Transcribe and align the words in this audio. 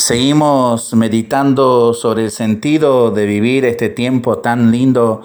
Seguimos 0.00 0.94
meditando 0.94 1.92
sobre 1.92 2.24
el 2.24 2.30
sentido 2.30 3.10
de 3.10 3.26
vivir 3.26 3.66
este 3.66 3.90
tiempo 3.90 4.38
tan 4.38 4.70
lindo 4.70 5.20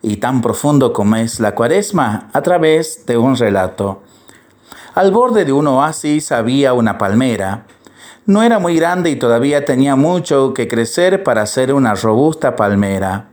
y 0.00 0.16
tan 0.16 0.40
profundo 0.40 0.94
como 0.94 1.16
es 1.16 1.40
la 1.40 1.54
cuaresma 1.54 2.30
a 2.32 2.40
través 2.40 3.04
de 3.04 3.18
un 3.18 3.36
relato. 3.36 4.00
Al 4.94 5.12
borde 5.12 5.44
de 5.44 5.52
un 5.52 5.66
oasis 5.66 6.32
había 6.32 6.72
una 6.72 6.96
palmera. 6.96 7.66
No 8.24 8.42
era 8.42 8.58
muy 8.58 8.76
grande 8.76 9.10
y 9.10 9.16
todavía 9.16 9.66
tenía 9.66 9.94
mucho 9.94 10.54
que 10.54 10.68
crecer 10.68 11.22
para 11.22 11.44
ser 11.44 11.74
una 11.74 11.94
robusta 11.94 12.56
palmera. 12.56 13.26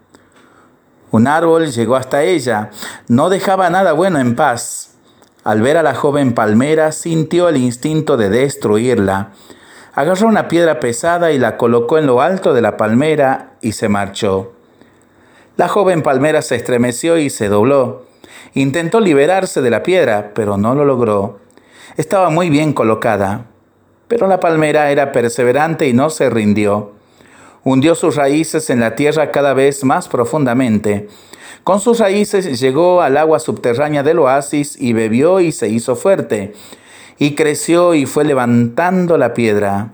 Un 1.12 1.26
árbol 1.26 1.72
llegó 1.72 1.96
hasta 1.96 2.24
ella, 2.24 2.70
no 3.08 3.30
dejaba 3.30 3.70
nada 3.70 3.94
bueno 3.94 4.20
en 4.20 4.36
paz. 4.36 4.96
Al 5.46 5.62
ver 5.62 5.78
a 5.78 5.84
la 5.84 5.96
joven 5.96 6.34
palmera 6.34 6.92
sintió 6.92 7.48
el 7.48 7.56
instinto 7.56 8.18
de 8.18 8.30
destruirla 8.30 9.32
agarró 9.94 10.28
una 10.28 10.48
piedra 10.48 10.80
pesada 10.80 11.32
y 11.32 11.38
la 11.38 11.58
colocó 11.58 11.98
en 11.98 12.08
lo 12.08 12.22
alto 12.22 12.54
de 12.54 12.62
la 12.62 12.78
palmera 12.78 13.54
y 13.62 13.74
se 13.74 13.90
marchó. 13.90 14.54
La 15.58 15.68
joven 15.68 16.02
palmera 16.02 16.42
se 16.42 16.56
estremeció 16.56 17.18
y 17.18 17.30
se 17.30 17.50
dobló. 17.50 18.06
Intentó 18.54 19.00
liberarse 19.00 19.62
de 19.62 19.70
la 19.70 19.84
piedra, 19.84 20.32
pero 20.34 20.58
no 20.58 20.76
lo 20.76 20.86
logró. 20.86 21.40
Estaba 21.98 22.30
muy 22.30 22.50
bien 22.50 22.74
colocada, 22.74 23.46
pero 24.08 24.28
la 24.28 24.40
palmera 24.40 24.92
era 24.92 25.12
perseverante 25.12 25.88
y 25.88 25.94
no 25.94 26.10
se 26.10 26.30
rindió. 26.30 26.94
Hundió 27.64 27.96
sus 27.96 28.16
raíces 28.16 28.70
en 28.70 28.80
la 28.80 28.96
tierra 28.96 29.32
cada 29.32 29.54
vez 29.54 29.84
más 29.84 30.08
profundamente. 30.08 31.10
Con 31.64 31.80
sus 31.80 32.00
raíces 32.00 32.60
llegó 32.60 33.02
al 33.02 33.18
agua 33.18 33.40
subterránea 33.40 34.02
del 34.02 34.20
oasis 34.20 34.82
y 34.82 34.94
bebió 34.94 35.42
y 35.42 35.52
se 35.52 35.68
hizo 35.70 35.96
fuerte 35.96 36.54
y 37.22 37.36
creció 37.36 37.94
y 37.94 38.08
fue 38.08 38.24
levantando 38.24 39.16
la 39.16 39.36
piedra. 39.36 39.94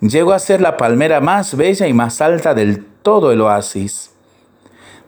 Llegó 0.00 0.32
a 0.32 0.40
ser 0.40 0.60
la 0.60 0.76
palmera 0.76 1.20
más 1.20 1.56
bella 1.56 1.86
y 1.86 1.92
más 1.92 2.20
alta 2.20 2.54
del 2.54 2.84
todo 3.02 3.30
el 3.30 3.40
oasis. 3.40 4.10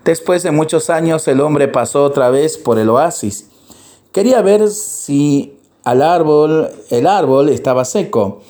Después 0.05 0.44
de 0.44 0.52
muchos 0.52 0.88
años 0.88 1.27
el 1.27 1.41
hombre 1.41 1.66
pasó 1.66 2.05
otra 2.05 2.30
vez 2.30 2.58
por 2.58 2.78
el 2.78 2.88
oasis. 2.88 3.50
Quería 4.12 4.41
ver 4.41 4.69
si 4.69 5.58
al 5.82 6.02
árbol, 6.02 6.70
el 6.91 7.08
árbol 7.08 7.48
estaba 7.48 7.84
seco, 7.84 8.41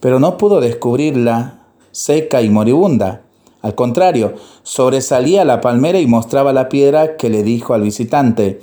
pero 0.00 0.18
no 0.18 0.36
pudo 0.36 0.60
descubrirla 0.60 1.60
seca 1.92 2.42
y 2.42 2.50
moribunda. 2.50 3.22
Al 3.62 3.76
contrario, 3.76 4.34
sobresalía 4.64 5.44
la 5.44 5.60
palmera 5.60 6.00
y 6.00 6.08
mostraba 6.08 6.52
la 6.52 6.68
piedra 6.68 7.16
que 7.16 7.30
le 7.30 7.44
dijo 7.44 7.74
al 7.74 7.82
visitante, 7.82 8.60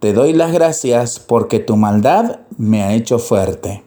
te 0.00 0.14
doy 0.14 0.32
las 0.32 0.52
gracias 0.52 1.20
porque 1.20 1.58
tu 1.58 1.76
maldad 1.76 2.40
me 2.56 2.82
ha 2.82 2.94
hecho 2.94 3.18
fuerte. 3.18 3.82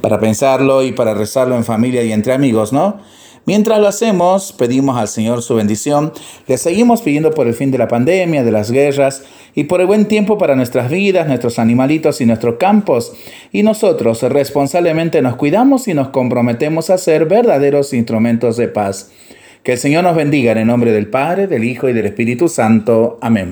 Para 0.00 0.20
pensarlo 0.20 0.84
y 0.84 0.92
para 0.92 1.14
rezarlo 1.14 1.56
en 1.56 1.64
familia 1.64 2.04
y 2.04 2.12
entre 2.12 2.32
amigos, 2.32 2.72
¿no? 2.72 3.00
Mientras 3.44 3.80
lo 3.80 3.88
hacemos, 3.88 4.52
pedimos 4.52 4.96
al 4.96 5.08
Señor 5.08 5.42
su 5.42 5.56
bendición, 5.56 6.12
le 6.46 6.56
seguimos 6.58 7.02
pidiendo 7.02 7.32
por 7.32 7.48
el 7.48 7.54
fin 7.54 7.72
de 7.72 7.76
la 7.76 7.88
pandemia, 7.88 8.44
de 8.44 8.52
las 8.52 8.70
guerras 8.70 9.24
y 9.54 9.64
por 9.64 9.80
el 9.80 9.86
buen 9.86 10.06
tiempo 10.06 10.38
para 10.38 10.54
nuestras 10.54 10.90
vidas, 10.90 11.26
nuestros 11.26 11.58
animalitos 11.58 12.20
y 12.20 12.26
nuestros 12.26 12.56
campos. 12.56 13.12
Y 13.50 13.64
nosotros 13.64 14.22
responsablemente 14.22 15.22
nos 15.22 15.36
cuidamos 15.36 15.88
y 15.88 15.94
nos 15.94 16.08
comprometemos 16.08 16.88
a 16.88 16.98
ser 16.98 17.26
verdaderos 17.26 17.92
instrumentos 17.92 18.56
de 18.56 18.68
paz. 18.68 19.10
Que 19.64 19.72
el 19.72 19.78
Señor 19.78 20.04
nos 20.04 20.14
bendiga 20.14 20.52
en 20.52 20.58
el 20.58 20.66
nombre 20.66 20.92
del 20.92 21.08
Padre, 21.08 21.46
del 21.46 21.64
Hijo 21.64 21.88
y 21.88 21.92
del 21.92 22.06
Espíritu 22.06 22.48
Santo. 22.48 23.18
Amén. 23.20 23.42